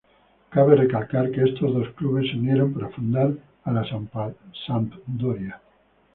[0.49, 3.33] Cabe recalcar que estos dos clubes se unieron para fundar
[3.65, 3.83] a la
[4.65, 5.61] Sampdoria.